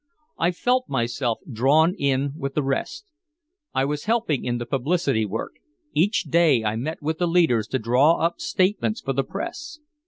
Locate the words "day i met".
6.23-7.03